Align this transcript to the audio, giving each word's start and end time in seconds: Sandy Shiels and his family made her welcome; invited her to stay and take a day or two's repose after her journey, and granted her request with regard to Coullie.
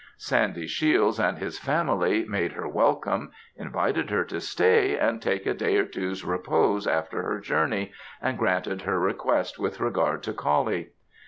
Sandy 0.17 0.65
Shiels 0.65 1.19
and 1.23 1.37
his 1.37 1.59
family 1.59 2.25
made 2.25 2.53
her 2.53 2.67
welcome; 2.67 3.31
invited 3.55 4.09
her 4.09 4.23
to 4.23 4.41
stay 4.41 4.97
and 4.97 5.21
take 5.21 5.45
a 5.45 5.53
day 5.53 5.77
or 5.77 5.85
two's 5.85 6.25
repose 6.25 6.87
after 6.87 7.21
her 7.21 7.39
journey, 7.39 7.91
and 8.19 8.35
granted 8.35 8.81
her 8.81 8.99
request 8.99 9.59
with 9.59 9.79
regard 9.79 10.23
to 10.23 10.33
Coullie. 10.33 10.89